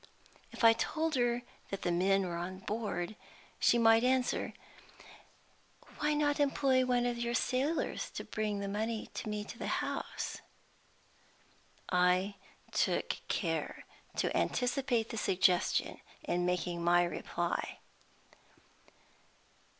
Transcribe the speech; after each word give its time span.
If 0.51 0.63
I 0.63 0.73
told 0.73 1.13
her 1.13 1.43
that 1.69 1.83
the 1.83 1.91
men 1.91 2.25
were 2.25 2.35
on 2.37 2.57
board, 2.61 3.15
she 3.59 3.77
might 3.77 4.03
answer, 4.03 4.53
"Why 5.99 6.15
not 6.15 6.39
employ 6.39 6.83
one 6.87 7.05
of 7.05 7.19
your 7.19 7.35
sailors 7.35 8.09
to 8.15 8.23
bring 8.23 8.61
the 8.61 8.67
money 8.67 9.11
to 9.13 9.29
me 9.29 9.41
at 9.41 9.49
the 9.49 9.67
house?" 9.67 10.41
I 11.91 12.33
took 12.71 13.17
care 13.27 13.85
to 14.15 14.35
anticipate 14.35 15.09
the 15.09 15.17
suggestion 15.17 16.01
in 16.23 16.47
making 16.47 16.83
my 16.83 17.03
reply. 17.03 17.77